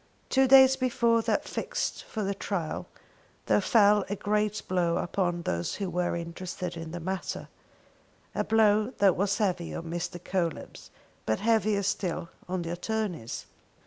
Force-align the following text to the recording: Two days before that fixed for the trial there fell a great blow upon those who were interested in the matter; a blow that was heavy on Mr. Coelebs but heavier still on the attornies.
Two 0.29 0.47
days 0.47 0.75
before 0.77 1.21
that 1.21 1.47
fixed 1.47 2.03
for 2.05 2.23
the 2.23 2.33
trial 2.33 2.87
there 3.45 3.61
fell 3.61 4.03
a 4.09 4.15
great 4.15 4.63
blow 4.67 4.97
upon 4.97 5.43
those 5.43 5.75
who 5.75 5.91
were 5.91 6.15
interested 6.15 6.75
in 6.75 6.89
the 6.89 6.99
matter; 6.99 7.49
a 8.33 8.43
blow 8.43 8.93
that 8.97 9.15
was 9.15 9.37
heavy 9.37 9.75
on 9.75 9.83
Mr. 9.83 10.17
Coelebs 10.19 10.89
but 11.27 11.39
heavier 11.41 11.83
still 11.83 12.29
on 12.49 12.63
the 12.63 12.71
attornies. 12.71 13.45